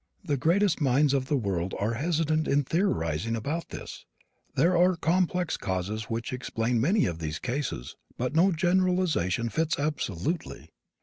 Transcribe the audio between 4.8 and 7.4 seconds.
a complex of causes which explain many of these